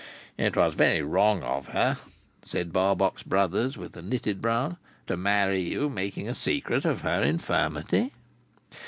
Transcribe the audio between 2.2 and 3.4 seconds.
said Barbox